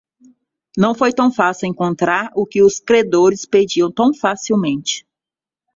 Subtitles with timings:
[0.75, 5.05] Não foi tão fácil encontrar o que os credores pediam tão facilmente.